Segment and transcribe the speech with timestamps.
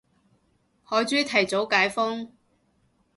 [0.83, 2.33] 海珠提早解封